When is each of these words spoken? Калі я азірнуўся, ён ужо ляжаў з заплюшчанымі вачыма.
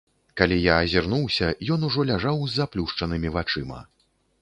Калі 0.39 0.55
я 0.61 0.77
азірнуўся, 0.85 1.51
ён 1.77 1.87
ужо 1.91 2.07
ляжаў 2.13 2.43
з 2.47 2.51
заплюшчанымі 2.63 3.37
вачыма. 3.41 3.89